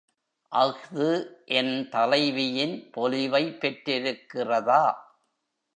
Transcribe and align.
அஃது 0.51 1.07
என் 1.51 1.89
தலைவியின் 1.89 2.89
பொலிவைப் 2.97 3.59
பெற்றிருக்கிறதா? 3.59 4.83